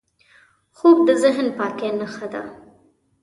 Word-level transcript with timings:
خوب 0.75 0.97
د 1.07 1.09
ذهن 1.23 1.47
پاکۍ 1.57 1.89
نښه 1.99 2.27
ده 2.33 2.41